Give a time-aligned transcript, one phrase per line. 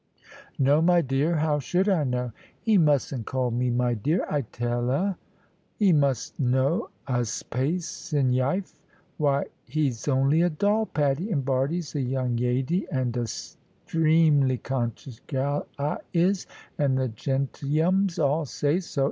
[0.57, 2.31] "No, my dear; how should I know?"
[2.67, 5.15] "'E mustn't call me 'my dear,' I tell 'a.
[5.79, 8.79] 'E must know 'a's pace in yife.
[9.17, 15.21] Why, 'e's only a doll, Patty, and Bardie's a young yady, and a 'streamly 'cocious
[15.27, 16.47] gal I is,
[16.79, 18.99] and the gentleyums all say so.